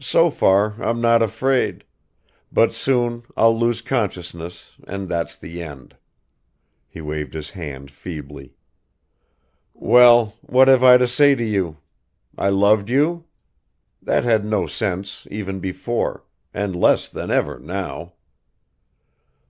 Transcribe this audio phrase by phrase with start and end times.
[0.00, 1.84] So far I'm not afraid...
[2.50, 5.94] but soon I'll lose consciousness and that's the end!"
[6.88, 8.54] (He waved his hand feebly.)
[9.74, 11.76] "Well, what have I to say to you...
[12.38, 13.26] I loved you?
[14.00, 16.24] That had no sense even before,
[16.54, 18.14] and less than ever now.